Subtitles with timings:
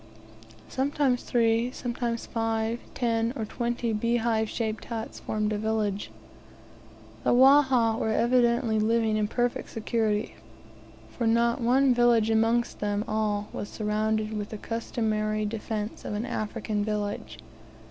[0.67, 6.09] Sometimes three, sometimes five, ten, or twenty beehive shaped huts formed a village.
[7.23, 10.33] The Wahha were evidently living in perfect security,
[11.11, 16.25] for not one village amongst them all was surrounded with the customary defence of an
[16.25, 17.37] African village.